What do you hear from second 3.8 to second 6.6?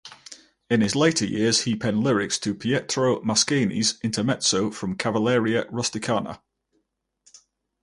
"Intermezzo" from "Cavelleria Rusticana".